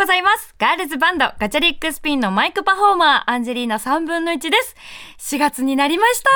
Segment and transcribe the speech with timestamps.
[0.00, 0.54] ございます。
[0.58, 4.56] ガールズバンドガチャリックスピンのマイクパフォーマー、アンジェリーナ3分の1で
[5.18, 5.34] す。
[5.34, 6.30] 4月になりました。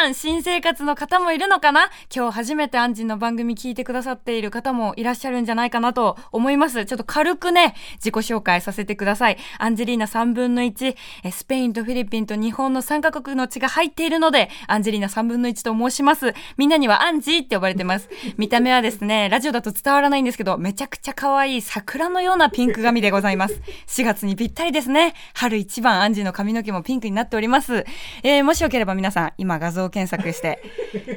[0.00, 1.90] 皆さん、新生活の方もいるのかな？
[2.12, 6.86] 今日初めてアンジーの番組聞いてくださっている方もいらっしゃるんじゃないかなと思います。
[6.86, 9.38] ちょっと軽くね、自己紹介させてください。
[9.58, 10.96] アンジェリーナ3分の1、
[11.30, 16.34] スペインとフィリピンと日本の3カ国の血が入っているので、アンジェリーナ3分の1と申します。
[16.56, 18.08] みんなにはアンジーって呼ばれてます。
[18.38, 23.60] 見た目はですね、ラジオだと伝わらないんですけど、めちゃくちゃ可愛い桜のようなピンク髪でございます。
[23.86, 25.14] 4月にぴったりですね。
[25.34, 27.84] 春一番アンジーの髪の毛もピンクになっております。
[28.22, 30.62] えー、もしよければ皆さん、今画像検索して、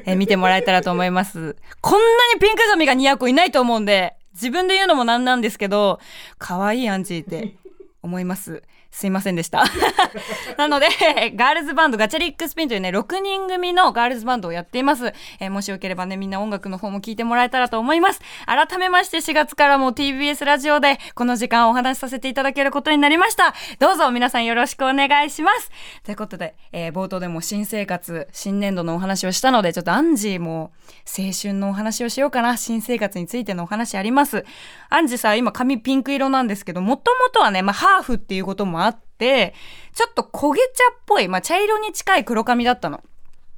[0.05, 1.55] えー見てもらえたらと思います。
[1.81, 5.99] こんなにピンク髪が似合う子いないと思うんで、自分で言うのもなんなんですけど、
[6.38, 7.55] 可愛いアンジーって
[8.02, 8.63] 思います。
[8.91, 9.63] すいませんでした。
[10.58, 10.88] なので、
[11.36, 15.13] ガールズバンドガチャリックスピンというね、6人組のガールズバンドをやっています。
[15.40, 18.22] えーもしよければね、みんな音楽の方も聞いてもらえたらと思います。
[18.46, 23.54] 改めまして4月からも TBS ラジオでこの時間お話しさせていただけることになりました。
[23.79, 25.71] どうぞ皆さんよろしくお願いします。
[26.04, 30.71] ということで、えー冒頭でも新生活、新年度のお話をしたので、ちょっとアンジーも
[31.18, 32.57] 青春のお話をしようかな。
[32.57, 34.46] 新生活についてのお話あります。
[34.90, 38.80] アンジーさ、今髪ピンク色なんですけど、もともとはね、まあハーフっていうこともあ
[39.22, 39.54] て、
[39.94, 43.02] ちょっと焦げ茶っぽい、まあ茶色に近い黒髪だったの。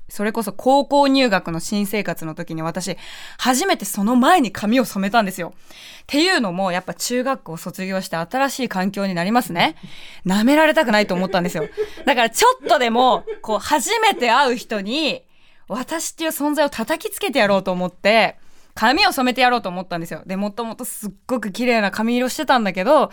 [0.09, 2.97] それこそ高校入学の新生活の時に私、
[3.39, 5.53] 初めてその前に髪を染めたんですよ。
[5.55, 9.75] っていうのも、やっぱ中学校卒業して新しい環境になりますね。
[10.25, 11.69] 舐められたくないと思ったんですよ。
[12.05, 15.23] だからちょっとでも、こう、初めて会う人に、
[15.69, 18.35] 私っていう存在を叩きつけてやろうと思って、
[18.75, 20.23] 髪を染めてやろうと思ったんですよ。
[20.25, 23.11] で、もともとすっごく綺麗な髪色してたんだけど、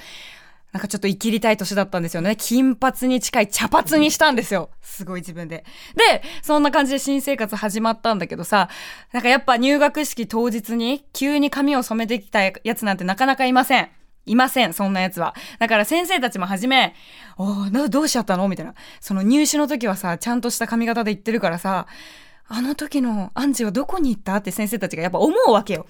[0.73, 2.37] なんかちょっと生きりたい年だったんですよね。
[2.37, 4.71] 金髪に近い茶髪にしたんですよ。
[4.83, 5.65] すごい自分で。
[5.97, 8.69] で、そんな感じで新生活始まったんだけどさ、
[9.13, 13.91] なんかやっぱ入学式当日に急に髪を染めてきたやつなんてなかなかいません。
[14.27, 15.35] いません、そんなやつは。
[15.59, 16.95] だから先生たちもはじめ、
[17.37, 18.47] おーなどうしちゃったの？
[18.49, 18.75] みたいな。
[19.01, 21.87] その入試の時はさ、ちゃんとした髪型で言ってるからさ、
[22.47, 24.37] あの時のアンジはどこに行った？
[24.37, 25.87] って先生たちがやっぱ思うわけよ。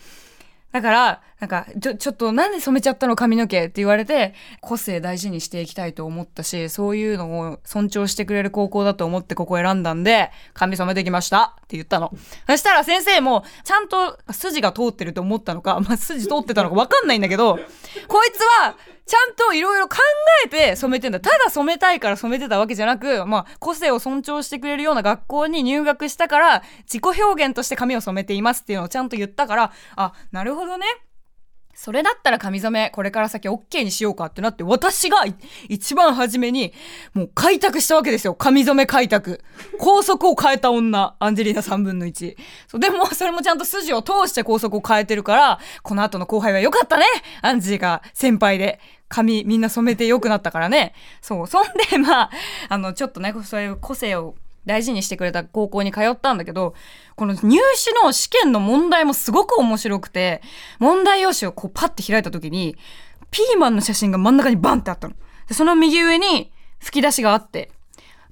[0.73, 12.13] だから、なんか、ちょ、ちょっとなんで染めちゃったの髪の毛って言われて、個性大事にしていきたいと思ったし、そういうのを尊重してくれる高校だと思ってここ選んだんで、髪染めてきましたって言ったの。
[12.47, 17.59] そしたら先生も、ちゃんと筋が通ってると思ったのか、まあ、筋通ってたのかわかんないんだけど、
[18.07, 18.77] こいつは、
[19.11, 19.97] ちゃんといろいろ考
[20.47, 21.19] えて染めてんだ。
[21.19, 30.87] ただ染めたいから染めてたわけじゃなく、まあ、個性を尊重してくれるような学校に入学したから、自己表現として髪を染めていますっていうのをちゃんと言ったから、あ、なるほどね。
[31.75, 35.25] それだったら髪染め、これから先 OK にしようかってなって、私が
[35.69, 36.73] 一番初めに、
[37.13, 38.35] もう開拓したわけですよ。
[38.35, 39.43] 髪染め開拓。
[39.79, 42.37] 高速を変えた女、アンジェリーナ3分の1。
[42.79, 47.05] でも、それもちゃんと筋を通して高速を変えてるから、この後の後輩は良かったね
[47.43, 48.79] アンジーが先輩で。
[49.11, 50.95] 髪みんな染めて良くなったからね。
[51.21, 51.47] そう。
[51.47, 52.31] そんで、 まあ、
[52.71, 56.75] あの、ちょっとね、そういう個性を大事にしてくれた高校に通ったんだけど、
[57.17, 60.41] この入試の試験の問題もすごく面白くて、
[60.79, 62.77] 問題用紙をこうパッて開いた時に、
[63.33, 65.15] ピーマンの写真が真ん中にバンってあったの。
[65.49, 67.73] でその右上に吹き出しがあって、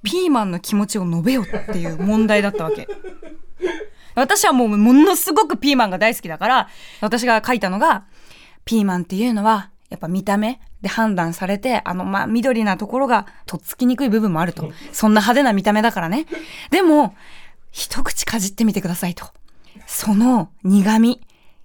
[0.01, 2.87] ピーマンの気持ちを述べよっていう問題だったわけ。
[4.15, 6.69] 私はもうものすごくピーマンが大好きだから、
[7.01, 8.05] 私が書いたのが、
[8.63, 14.71] ピーマンっていうのは、やっぱ見た目で判断されて、あの、まあ、緑なところがとっつきにくい部分もあると。
[14.91, 16.27] そんな派手な見た目だからね。
[16.69, 17.15] でも、
[17.71, 19.25] 一口かじってみてくださいと。
[19.87, 21.21] その苦味。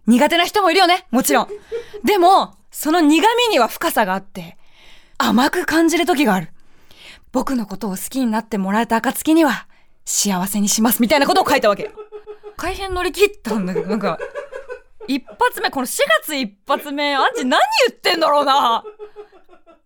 [0.07, 1.49] 苦手な人もいるよねもちろん。
[2.05, 4.57] でも、その苦味には深さがあって、
[5.19, 6.51] 甘く感じる時がある。
[7.33, 9.67] 僕のことを好きになってもらえた暁には、
[10.05, 11.91] 幸せにしますみたいなことを書いたわけ。
[12.57, 14.19] 改変乗り切ったんだけど、なんか、
[15.09, 18.85] 一発目、この4月一発目、アンジ何言ってんだろうな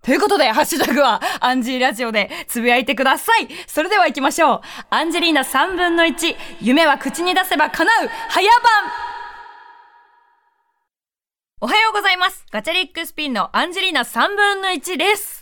[0.03, 3.49] ということで、ハッシュタグは、アンジーラジオでつぶやいてください。
[3.67, 4.61] それでは行きましょう。
[4.91, 9.09] アンジェリーナ3分の1、夢は口に出せば叶う、早番
[11.61, 12.47] おはようございます。
[12.51, 15.38] ガチャリックスピンのアンジェリーナ3分の1です。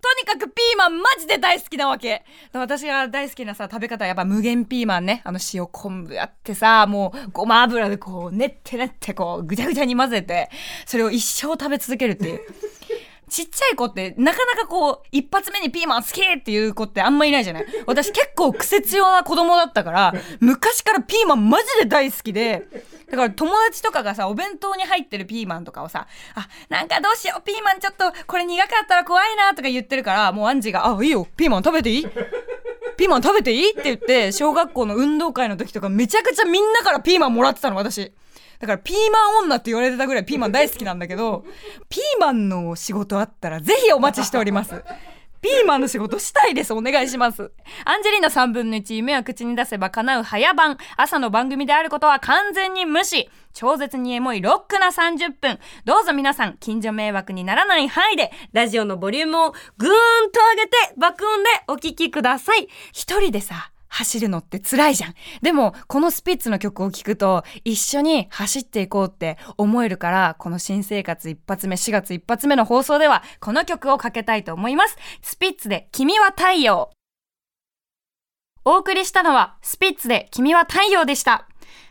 [0.00, 2.24] とにかくピーマンマジで大好きなわけ。
[2.52, 5.20] 私が大好きなさ、食べ方はやっぱ無限ピーマンね。
[5.24, 10.50] あの塩昆布やってさ、もうごま油でこう練って練ってこうぐちゃぐちゃに混ぜて、
[10.86, 12.40] それを一生食べ続けるっていう。
[13.28, 22.66] ちっちゃい子ってなかなかこう一発目にピーマン好きっていう子ってあんまいないじゃない私結構癖強な子供だったから昔からピーマンマジで大好きで
[23.10, 32.06] だから友達とかがさお弁当に入ってるピーマンとかをさあなんかどうしようピーマンちょっとこれ苦かったら怖いなとか言ってるからもうアンジーが「あいいよピーマン食べていい?
[32.96, 33.70] 」ピーマン食べていい？
[33.72, 38.12] って言って小学校の運動会の時とかめちゃくちゃみんなからピーマンもらってたの私
[38.60, 41.46] だからピーマン女って言われてたぐらいピーマン大好きなんだけど、
[41.88, 44.84] ピーマンの仕事あったらぜひお待ちしております。
[45.40, 46.72] ピーマンの仕事したいです。
[46.72, 47.50] お願いします。
[47.84, 50.76] アンジェリーナ3分の1、夢は口に出せば叶う早番。
[50.96, 53.30] 朝の番組であることは完全に無視。
[53.52, 55.58] 超絶にエモいロックな30分。
[55.84, 62.68] どうぞ皆さん、近所迷惑にならない範囲で、ラジオのボリュームをぐーんと上げて、爆音でお聴きください。
[62.92, 65.14] 一人でさ、走るのって辛いじゃん。
[65.42, 74.96] でも、このスピッツの曲を聴くと、一緒に走っていこうって思えるから、この新生活一発目、4月一発目の放送では、この曲をかけたいと思います。
[75.20, 76.90] スピッツで、君は太陽。
[78.64, 81.48] お送りしたのは、スピッツで、君は太陽でした。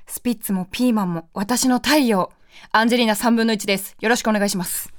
[0.08, 2.32] スピッツもピーマンも私の太陽。
[2.72, 3.96] アンジェリーナ3分の1です。
[4.00, 4.92] よろしくお願いします。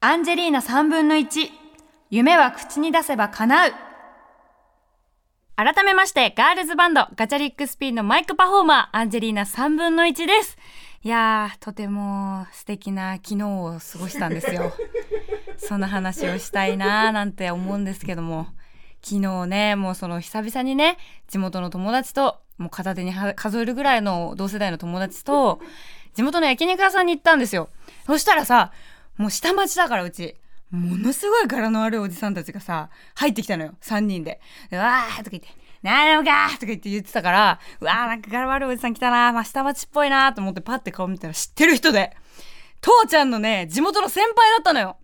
[0.00, 1.50] アンジェリーナ3分の1。
[2.10, 3.72] 夢は口に出せば叶う。
[5.56, 10.58] 改めまして、ガールズバンド、ガチャリックスピンのマイクパフォーマー、アンジェリーナ3分の1です。
[11.02, 14.74] いやー、とても素敵な昨日を過ごしたんですよ。
[15.56, 18.48] その話をしたいなーなんて思うんですけども、
[19.02, 25.62] 昨日ね、もうその久々にね、地元の友達と、もう片手に数えるぐらいの同世代の友達と、
[26.12, 27.70] 地元の焼肉屋さんに行ったんですよ。
[28.04, 28.72] そしたらさ、
[29.16, 30.36] もう下町だからうち。
[30.70, 33.74] ものすごい柄の悪いおじさんたちがさ、入ってきたのよ。
[33.82, 34.40] 3人で。
[34.72, 35.48] うわーとか言って、
[35.82, 42.16] なるのかとか言って言ってたから、うわーなんか柄悪いおじさん来たなまあ、下町っぽいなと思ってパッて顔見たら知ってる人で、
[42.80, 44.96] 父ちゃんのね、地元の先輩だったのよ。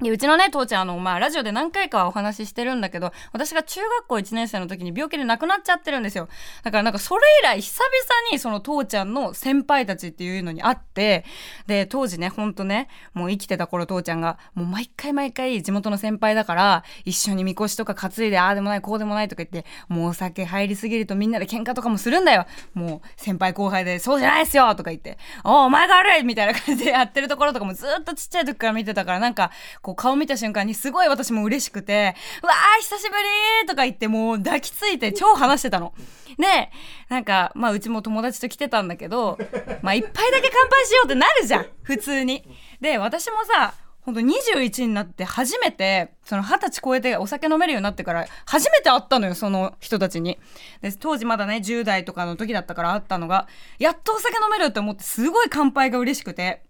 [0.00, 6.28] でうちのね父ちゃんあの、まあ、ラジオで何回かはお話ししてるんだけど私が中学校1年生の時に病気で亡くなっちゃってるんですよ。
[6.64, 11.24] だからなんかそれ以来久々にその父ちゃんの先輩たちっていうのに会って
[11.68, 22.46] で当時ねほんとねもう生きてた頃父ちゃんがもう毎回毎回地元の先輩だから一緒にみこしとか担いでああでもないこうでもないとか言ってもうお酒入りすぎるとみんなで喧嘩とかもするんだよ。
[22.74, 29.52] もう先輩後輩でそうじゃないっすよとか言っておお前が悪いみたいな感じでやってるところとかもずっとちっちゃい時から見てたからなんか
[29.84, 33.16] こう顔見た瞬間にすごい私も嬉しくて、うわー久しぶ
[33.62, 35.94] りとか言ってもう抱きついて超話してたの。
[36.38, 36.70] で、
[37.08, 39.38] なんか、まあうちも友達と来てたんだけど、
[39.82, 41.66] まあ一杯だけ乾杯しようってなるじゃん。
[41.82, 42.44] 普通に。
[42.80, 43.74] で、私もさ、
[44.04, 50.38] ほんと21になって初めて、その20歳超えてお酒飲めるようになってから初めて会ったのよ、その人たちに。
[50.82, 53.48] で、当時まだね、10代とかの時だったから会ったのが、
[53.78, 56.63] やっとお酒飲めるって思ってすごい乾杯が嬉しくて。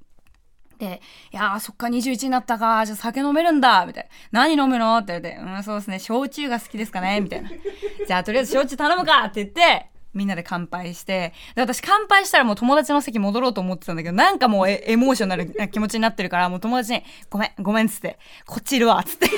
[0.84, 1.00] で、
[1.32, 4.40] いやー、そっか、21になったか、じゃあ酒飲めるんだ、みたいな。
[4.42, 4.96] 何飲むの？
[4.98, 7.20] って言われて、うん、そうですね、焼酎が好きですかね？
[7.20, 7.50] みたいな。
[8.06, 19.28] じゃあ、とりあえず焼酎頼むかって言って、みんなで乾杯して、で、私乾杯したらもう友達の席戻ろうと思ってたんだけど、なんかもうエエモーショナルな気持ちになってるから、もう友達に、ごめん、ごめんっつって、こっちいるわ、っつって。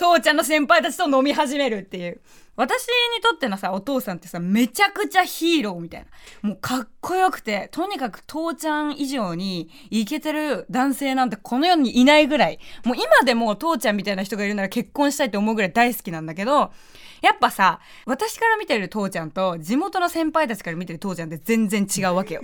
[0.00, 2.22] 父ちゃんの先輩たちと飲み始めるっていう。
[2.56, 2.88] 私に
[3.22, 6.06] とってのさ、お父さんってさ、めちゃくちゃヒーローみたい
[6.42, 6.48] な。
[6.48, 12.58] もうかっこよくて、とにかく父ちゃん以上にイケてる男性なんてこの世にいないぐらい。
[12.84, 16.72] もう今でも父ちゃんみたいな人がいるなら結婚したいって思うぐらい大好きなんだけど、
[17.20, 22.42] やっぱさ、私から見てる父ちゃんと地元の先輩たちから見てる父ちゃんって全然違うわけよ。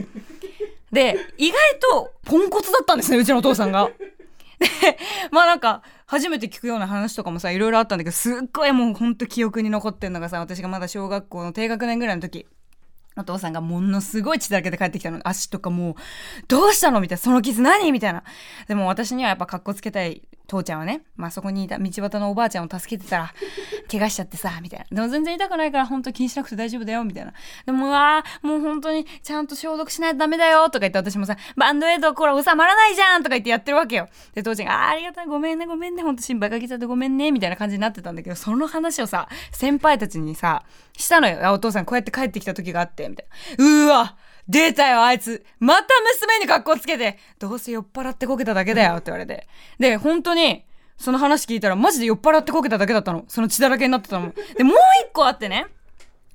[0.93, 3.91] で、意外とポンコツだったんですね、うちのお父さんが。
[4.59, 4.67] で、
[5.31, 12.47] まあなんか、初めて聞くような話とかもさ、いろいろあったんだけど、すっごいもうほんと記憶に残ってんのがさ、私がまだ小学校の低学年ぐらいの時、
[13.17, 15.21] お父さんがものすごい血だらけで帰ってきたの。
[15.25, 15.95] 足とかもう、
[16.49, 17.23] どうしたのみたいな。
[17.23, 18.25] その傷何みたいな。
[18.69, 23.35] でも私にはやっぱ格好つけたい父ちゃんはね、まあそこにいた道端のおばあちゃんを助けてたら、
[23.91, 24.87] 怪我しちゃってさ、みたいな。
[24.91, 27.33] でも全然痛くないから本当気にしなくて大丈夫だよ、みたいな。
[27.65, 34.09] でも、わあ、もう本当にちゃんと消毒しないとダメだよ、とか言って私もさ、バンドエイドこれ収まらないじゃんとか言ってやってるわけよ。
[34.35, 40.63] で、父ちゃんが、ああ、ありがとう、ごめんね、ごめんね、ほんと心配かけちゃってごめんね、みたいな感じになってたんだけど、その話をさ、先輩たちにさ、
[40.97, 41.53] したのよ。
[41.53, 43.27] お父さんこうやって帰ってきた時があって、みたい
[43.59, 43.65] な。
[43.65, 44.17] うーわ
[44.49, 45.45] 出たよ、あいつ。
[45.59, 49.47] また娘に格好つけて、どうせ酔っ払ってこけただけだよ、って言われて。
[49.79, 50.65] で、本当に、
[50.99, 53.25] その話聞いたらマジで酔っ払ってこけただけだったの。
[53.29, 54.33] その血だらけになってたの。
[54.57, 54.75] で、もう
[55.05, 55.67] 一個あってね。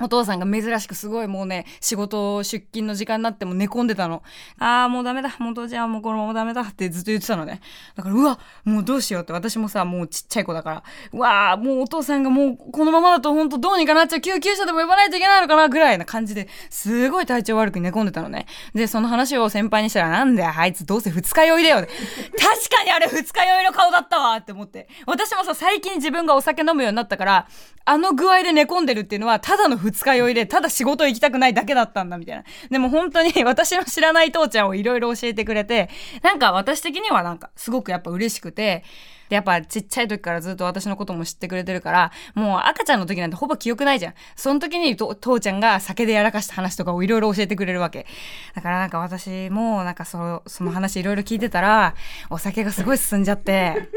[0.02, 4.24] お父さんが珍しくすごいもうね、仕事出勤の時間になっても寝込んでたの。
[4.60, 5.36] ああ、もうダメだ。
[5.40, 7.62] もう父ちゃんもうこのままダメだってずっと言ってたのね。
[7.96, 14.22] だから、うわ、もうどうしようって私もさ、もうちっちゃい子だから、うわもうお父さんがもうこのままだとほんとどうにかなっちゃう。
[14.22, 18.46] 救急車でも呼ばないといけないのかなぐらいな感じですごい体調悪く寝込んでたのね。
[18.74, 21.78] で、その話を先輩にしたら、なんだよ、あいつどうせ二日酔いだよ。
[21.78, 24.88] 確かにあれ二日酔いの顔だったわって思って。
[25.06, 27.48] 私もさ、最近自分がお酒飲むようになったから、
[27.84, 32.44] あの具合で寝込んでるっていうのは、ただの二二日酔いで、ただ仕事行きたくないだけだったんだみたいな。
[32.70, 35.90] でも本当に 私の知らない父ちゃんをいろいろ教えてくれて、
[36.24, 38.84] なんか私的にはなんかすごくやっぱ嬉しくて、
[39.32, 44.14] で、やっぱちっちゃい時からずっと私のことも知ってくれてるから、もう赤ちゃんの時なんてほぼ記憶ないじゃん。
[44.36, 48.06] その時に父ちゃんが酒でやらかした話とかをいろいろ教えてくれるわけ。
[48.54, 51.96] だからなんか私もなんかそその話いろいろ聞いてたら、
[52.30, 53.90] お酒がすごい進んじゃって、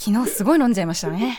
[0.00, 1.38] 昨日すごい飲んじゃいましたね。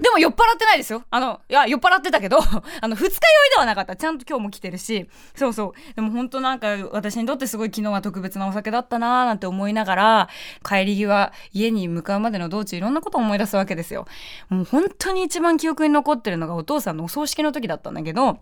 [0.00, 1.04] でも酔っ払ってないですよ。
[1.10, 2.38] あの、いや、酔っ払ってたけど、
[2.80, 3.10] あの、二日酔い
[3.54, 3.96] ではなかった。
[3.96, 5.94] ちゃんと今日も来てるし、そうそう。
[5.94, 10.28] でも本当なんか、私にとってすごい昨日は特別なお酒だったなーなんて思いながら、
[10.66, 14.06] 帰り際、家に向かうまでの道中いろんなことを思い出すわけですよ。
[14.48, 18.40] もう本当に一番記憶に残ってるのがお父さんのお葬式の時だったんだけど、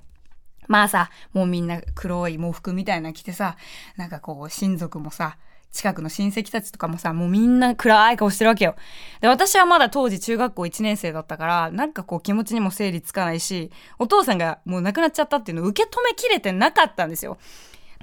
[0.68, 3.56] まあさ、もうみんな黒い喪服みたいな着てさ、
[3.96, 5.36] なんかこう、親族もさ、
[5.72, 8.74] 近くの親戚たちとかもさ、もうみんな暗い顔してるわけよ。
[9.20, 17.38] で、私はまだ当時中学校1年生だったから、なんかこう気持ちにも整理つかないし、お父さんがもう亡くなっちゃったっていうのを受け止めきれてなかったんですよ。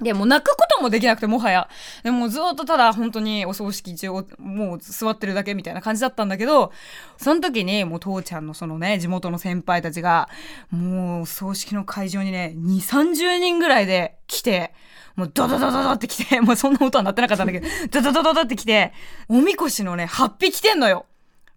[0.00, 1.68] で、もう泣くこともできなくて、もはや。
[2.04, 6.72] でもずっとただ本当にお葬式中、もう座ってるだけみたいな感じだったんだけど、
[7.16, 10.28] その時にもう父ちゃんのそのね、地元の先輩たちが、
[10.70, 14.72] もう葬式の会場にね、2、30人ぐらいで来て、
[15.16, 18.92] もうドドドドドって来て、もうそんな音は鳴ってなかったんだけど、ドドドドドって来て、
[19.28, 21.06] おみこしのね、8匹来てんのよ。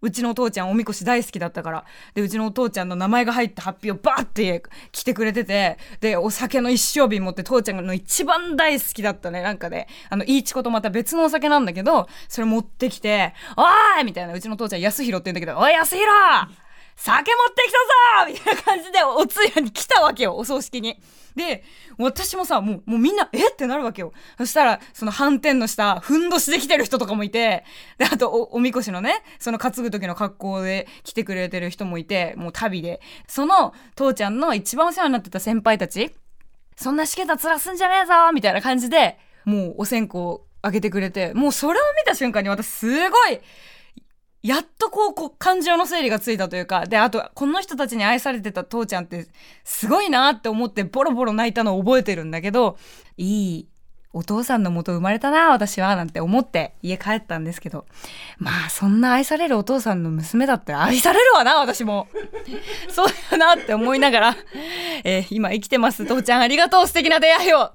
[0.02, 1.86] うちのお父ちゃんおみこし大好きだったから。
[2.14, 14.04] で、うちのお父ちゃんの名前が入ったハッピーをバーって来てくれてて、で、お酒の一生瓶持って父ちゃんの一番大好きだったね、なんかね、あの、いいちことまた別のお酒なんだけど、それ持ってきて、おーい！
[14.06, 16.61] みたいな、うちの父ちゃん安弘って言うんだけど、おい安弘！
[17.04, 21.02] 酒持ってきたぞみたいな感じでお通夜に来たわけよ、お葬式に。
[21.36, 21.64] で、
[21.98, 23.50] 私もさ、もう、もうみんな、え？
[23.50, 24.14] ってなるわけよ。
[24.38, 27.64] そしたら、その反転の下、ふんどしで来てる人とかもいて、
[27.98, 33.02] で、あとお、おみこしのね、その担ぐ時の格好で来てくれてる人もいて、もう旅で。
[33.28, 36.14] その、父ちゃんの一番お世話になってた先輩たち、
[36.76, 43.40] そんなしけた面すんじゃねえぞみたいな感じで、もうお線香あげてくれて、もうそれを見た瞬間に私すごい、
[44.44, 49.28] やっとこう、こう感情の整理がついたというか、で、あと、この人たちに愛されてた父ちゃんって、
[49.64, 52.78] すごいなって思ってボロボロ泣いたのを覚えてるんだけど、
[53.18, 53.68] いい
[54.14, 57.86] お父さんのもと生まれたな、私は、なんて思って家帰ったんですけど。
[58.38, 62.08] まあ、そんな愛されるお父さんの娘だったら愛されるわな、私も。
[62.90, 64.38] そうだなって思いながら、
[65.06, 66.06] えー、今生きてます。
[66.06, 67.72] 父ちゃんありがとう、素敵な出会いを。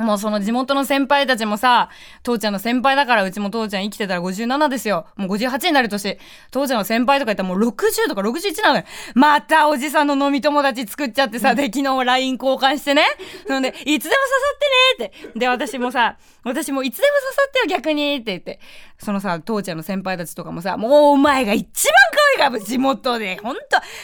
[0.00, 1.90] もうその地元の先輩たちもさ、
[2.22, 5.06] 父ちゃんの先輩だからうちも父ちゃん生きてたら57ですよ。
[5.16, 6.18] もう58になる年。
[6.50, 8.84] 父ちゃんの先輩とか言ったらもう60とか61なのよ。
[9.14, 13.02] またおじさんの飲み友達作っちゃってさ、で、昨日 LINE 交換してね。
[13.48, 14.14] なので、いつでも刺さ
[14.54, 14.58] っ
[14.98, 15.38] てねって。
[15.38, 18.60] で、私もさ、私もいつでも刺さってよ逆にって言って。
[18.98, 21.94] そのさ、父ちゃんの先輩たちとかもさ、もうお前が一番
[22.34, 23.38] いから、地元で。
[23.42, 23.62] ほんと、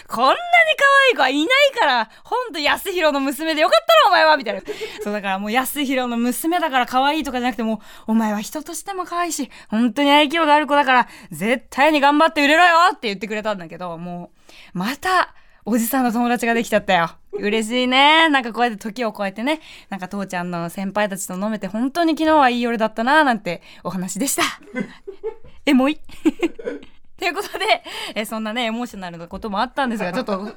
[0.08, 4.60] こんなに可愛い子はいないから、ほんと安弘の娘でよかったな、お前はみたいな。
[5.02, 14.30] そうだからもう安弘の娘だから可愛いとかじゃなくてもお前は人としても可愛いし、本当に愛嬌がある子だから、絶対に頑張って売れろよって言ってくれたんだけど、も
[14.74, 15.34] う、また、
[15.68, 17.10] おじさんの友達ができちゃったよ。
[17.32, 18.28] 嬉しいね。
[18.28, 24.42] なんかこうやって時を超えてね、なんか父ちゃんの先輩たちと飲めて本当に昨日はいい夜だったななんてお話でした。
[25.66, 25.98] エモい。
[27.18, 27.82] ということで、
[28.14, 30.52] えそんなね、エモーショナルなこともあったんですが、ちょっと、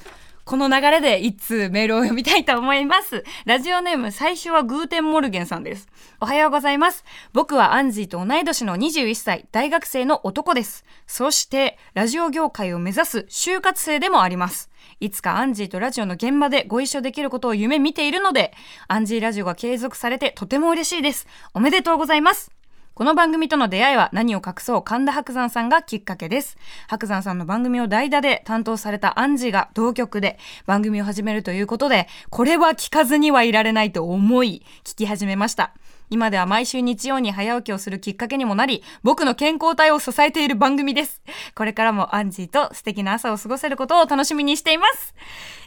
[0.50, 3.24] この流れで一通メールを読みたいと思います。
[3.46, 5.88] ラジオネーム最初はグーテンモルゲンさんです。
[6.20, 7.06] おはようございます。
[7.34, 10.86] 僕はアンジーと同い年の21歳、大学生の男です。
[11.06, 14.72] そして、ラジオ業界を目指す就活生でもあります。
[15.00, 18.54] いつかアンジーとラジオの現場でご一緒できることを夢見ているので、
[18.88, 21.28] アンジーラジオが継続されてとても嬉しいです。
[21.54, 22.59] おめでとうございます。
[23.00, 26.58] この番組との出会いは何を隠そう神田伯山さんがきっかけです。
[26.90, 35.72] 伯山さんの番組を代打で担当されたアンジーが同局で番組を始めるということで、これは聞かずにはいられないと思い、聞き始めました。
[36.10, 41.22] 今では毎週日曜に早起きをするきっかけにもなり、僕の健康体を支えている番組です。
[41.56, 45.14] これからもアンジーと素敵な朝を過ごせることを楽しみにしています。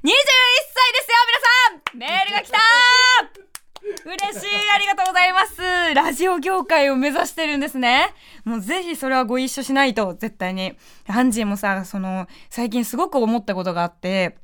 [0.05, 0.13] 21歳で
[1.01, 1.17] すよ、
[1.97, 3.52] 皆さんメールが来た
[3.83, 8.15] 嬉しいありがとうございますラジオ業界を目指してるんですね。
[8.45, 10.77] もうぜひそれはご一緒しないと、絶対に。
[11.07, 14.37] ハンジーもさ、その、最近すごく思ったことがあって、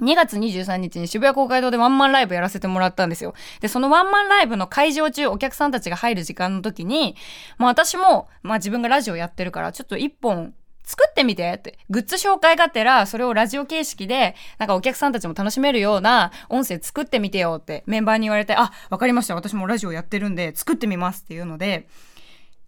[0.00, 3.34] 2月23日に渋谷公会堂でワンマンライブやらせてもらったんですよ。
[3.60, 7.14] で、そのワンマンライブの会場中、お客さんたちが入る時間の時に、
[7.58, 11.78] まあ私も、まあ自分がラジオやってるから、ちょっと一本作ってみてって。
[11.90, 19.34] グッズ紹介がてら、それをラジオ形式で、なんかお客さんたちも楽しめるような音声作ってみてよってメンバーに言われて、あ、わかりました。
[19.34, 21.88] 私もラジオやってるんで作ってみますっていうので、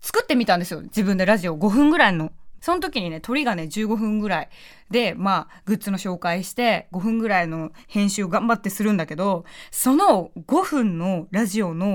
[0.00, 0.83] 作ってみたんですよ。
[0.83, 2.30] 自分でラジオ5分ぐらいの
[2.64, 4.49] その時にね、鳥がね、15分ぐらい
[4.90, 11.87] で、まあ、グッズの紹介して、5分ぐらいの編集を頑張ってするんだけど、その5分のラジオの、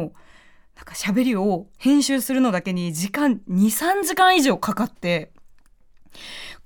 [0.76, 5.32] なんか喋りを編集するのだけに時間2、3時間以上かかって、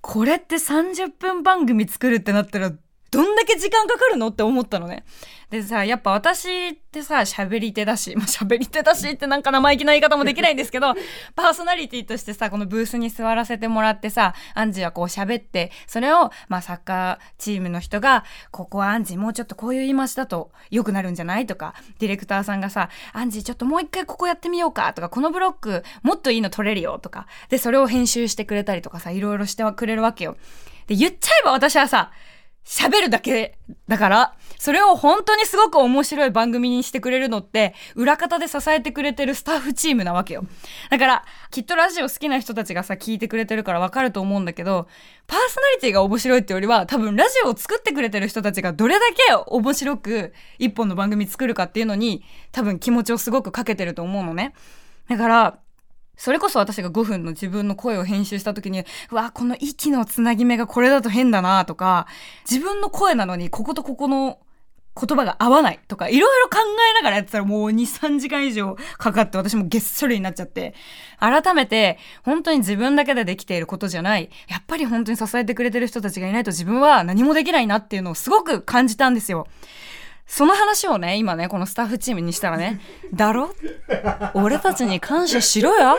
[0.02, 2.72] これって30分番組作るってなったら
[3.14, 5.06] どんだけ時間かかるのって思ったのね。
[5.52, 10.96] でさ、やっぱ私ってさ、喋り手だし、まあ、喋り手だしってなんか生意気な言い方もできないんですけど、
[11.36, 30.36] パーソナリティとしてさ、このブースに座らせてもらってさ、アンジーはこう喋って、それを、まあ、サッカーチームの人が、ここはアンジーもうちょっとこういう言い回しだと良くなるんじゃないとか、ディレクターさんがさ、アンジーちょっともう一回ここやってみようかとか、このブロックもっといいの撮れるよとか、で、それを編集してくれたりとかさ、いろいろしてくれるわけよ。
[30.88, 32.12] で、言っちゃえば私はさ、
[32.66, 40.46] 喋るだけだから、それを本当にすごく面白い番組にしてくれるのって、裏方で支えてくれてるスタッフチームなわけよ。
[40.90, 44.88] だから、きっとラジオ好きな人たちがさ、聞いてくれてるからわかると思うんだけど、
[45.28, 54.54] パーソナリティが面白いってよりは、多分ラジオを作ってくれてる人たちがどれだけ面白く一本の番組作るかっていうのに、多分気持ちをすごくかけてると思うのね。
[55.10, 55.58] だから、
[56.18, 62.08] それこそ私が5分の自分の声を編集した時に、うわ、この息のつなぎ目がこれだと変だなとか、
[62.50, 64.40] 自分の声なのにこことここの
[64.96, 66.60] 言葉が合わないとか、いろいろ考
[66.92, 70.76] えながらやってたらもう2、3時間以上かかって私もげっそりになっちゃって、
[71.20, 79.48] 改めて本当に自分だけでできていることじゃない、やっぱり本当に支えてくれてる人たちがいないと自分は何もできないなっていうのをすごく感じたんですよ。
[80.26, 82.82] その話をね、今ね、このスタッフチームにしたらね、
[83.14, 83.54] だろ？
[84.34, 85.98] 俺たちに感謝しろよ？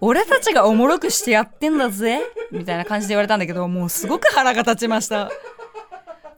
[0.00, 2.20] 俺たちがおもろくしてやってんだぜ？
[2.52, 5.30] みたいな感じで言われたんだけど、もうすごく腹が立ちました。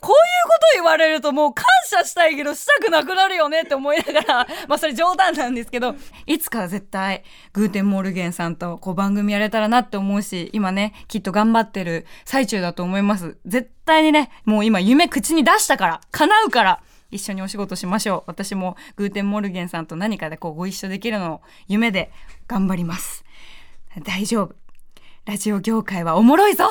[0.01, 3.61] こういうこと言われるともう感謝したいけどしたくなくなるよね？
[3.63, 5.95] って思いながら、まあそれ冗談なんですけど、
[6.27, 13.37] いつか絶対グーテンモルゲンさんとこう番組やれたらなって思うし、今ね、きっと頑張ってる最中だと思います。
[13.47, 18.23] 絶対にね、もう今夢口に出したから、叶うから、一緒にお仕事しましょう。
[18.27, 22.11] 私もグーテンモルゲンさんと何かでこうご一緒できるのを夢で
[22.49, 23.25] 頑張ります。
[24.05, 24.55] 大丈夫。
[25.25, 26.69] ラジオ業界はおもろいぞ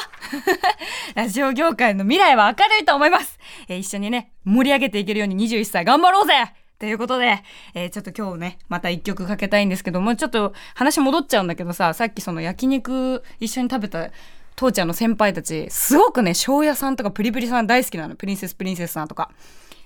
[1.16, 6.34] ラジオ業界の未来は明るいと思います、えー、一緒にね、盛り上げていけるように21歳頑張ろうぜ
[6.78, 7.44] ということで、
[7.74, 14.10] えー、ちょっと今日ね、また一曲かけたいんですけども、ちょっと話戻っちゃうんだけどさ、さっきその焼肉一緒に食べた
[14.58, 18.16] 父ちゃんの先輩たち、すごくね、庄屋さんとかプリプリさん大好きなの。
[18.16, 19.32] プリンセスプリンセスさんとか。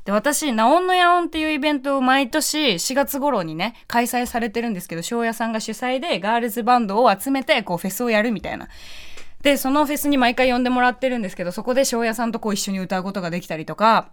[0.05, 8.69] で、私、ナオンのヤオンっていうイベントを毎年4月頃にね、開催されてるんですけど、庄屋さんが主催でガールズバンドを集めて、こう、フェスをやるみたいな。
[9.41, 14.11] で、そのフェスに毎回呼んでもらってるんですけど、そこで庄屋さんとこう一緒に歌うことができたりとか、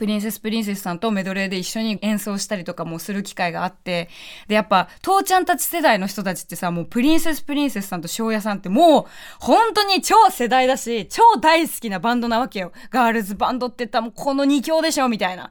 [0.00, 4.08] プリンセスプリンセスさんとメドレーで一緒に演奏したりとかもする機会があって、
[4.48, 9.04] で、やっぱ、父ちゃんたち世代の人たちってさ、もうプリンセスプリンセスさんと翔也さんってもう、
[9.40, 12.72] 本当に超世代だし、超大好きなバンドなわけよ。
[12.88, 15.50] ガールズバンドって言ったらもうこの2強でしょみたいな。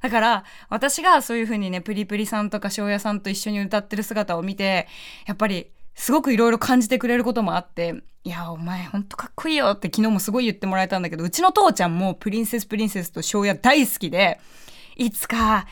[0.00, 4.88] だから、私がそういう風にね、プリプリさんとか翔也さんと一緒に歌ってる姿を見て、
[5.26, 14.40] やっぱり、すごくいろいろ感じてくれることもあって、いや、お前ほんとかっこいいよって昨日もすごい言ってもらえたんだけど、うちの父ちゃんもプリンセスプリンセスと翔也大好きで、
[14.96, 15.66] いつか、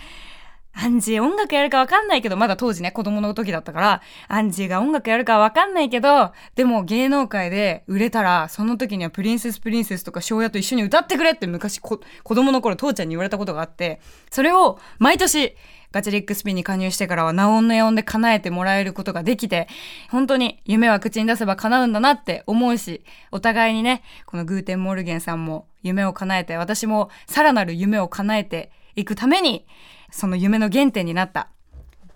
[0.81, 14.01] アンジー音楽やるかわかんないけど、まだ当時ね、子供の時だったから、アンジーが音楽やるかわかんないけど、でも芸能界で売れたら、その時にはプリンセスプリンセスとか翔也と一緒に歌ってくれって昔子供の頃父ちゃんに言われたことがあって、
[14.31, 15.57] それを毎年、
[15.93, 19.69] ガチャリックスピンに加入してからは、ナオンのヤオンで叶えてもらえることができて、
[20.11, 29.67] 本当に夢は口に出せば叶うんだなって思うし、お互いにね、このグーテンモルゲンさんも夢を叶えて、私もさらなる夢を叶えていくために、
[30.11, 31.49] その夢の原点になった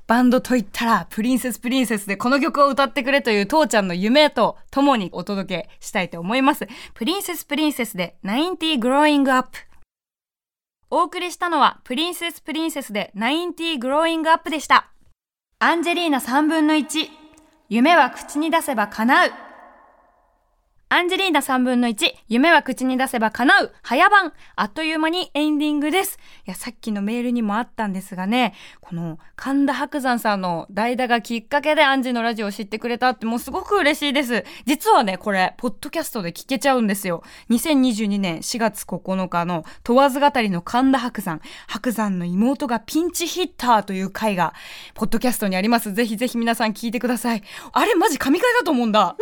[0.07, 6.69] バンドといったら、プリンセスプリンセスでこの曲を歌ってくれという父ちゃんの夢と共にお届けしたいと思います。
[6.93, 9.57] プリンセスプリンセスで90 Growing Up。
[10.95, 14.91] お送りしたのはプリンセスプリンセスで90グローイングアップでした。
[15.59, 17.09] アンジェリーナ3分の1。
[17.71, 19.31] 夢は口に出せば叶う。
[20.93, 26.19] アンジェリーナ3分の1、夢は口に出せば叶う、早番、あっという間にエンディングです。
[26.47, 28.53] いや、さっきのメールにもあったんですがね、
[28.83, 34.45] この神田伯山さんの代打がきっかけでアンジのラジオを知ってくれたってもうすごく嬉しいです。
[34.67, 37.23] 実はね、これ、ポッドキャストで聞けちゃうんですよ。
[37.49, 44.53] 2022年4月9日の問わず語りの神田伯山、伯山の妹がピンチヒッターという回が、
[44.93, 45.95] ポッドキャストにあります。
[45.95, 47.43] ぜひぜひ皆さん聞いてください。
[47.73, 49.17] あれ、マジ神回だと思うんだ。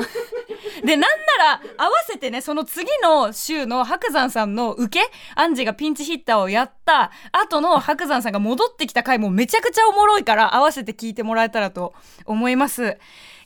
[0.82, 1.06] で、なんな
[1.44, 11.94] ら、合わせてね、その次の週の白山さんの受け、アンジがピンチヒッターをやった後の白山さんが戻ってきた回もめちゃくちゃおもろいから合わせて聞いてもらえたらと
[12.26, 12.98] 思います。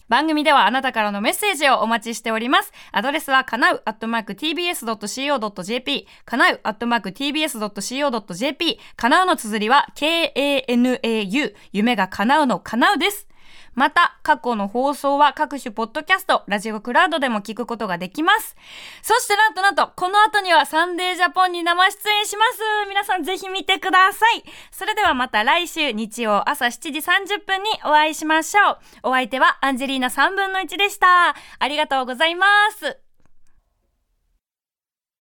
[0.09, 2.73] 番組ではあなたからのメッセージをお待ちしております。
[2.93, 13.27] アドレスはかなう tbs.co.jp かなう tbs.co.jp かなうの綴りは k-a-n-a-u 夢が叶うの叶うです。
[13.75, 18.57] また、過去の放送は各種ポッドキャスト、ラジオクラウドでも聞くことができます。
[19.03, 22.61] そしてなんとなんと、この後にはサンデージャポンに生出演します。
[22.89, 24.45] 皆さんぜひ見てください。
[24.71, 28.79] それではまた来週日曜朝7時30分にお会いしましょう。
[29.05, 31.35] お相手はアンジェリーナ3分の1でした。
[31.59, 33.04] ありがとうございます。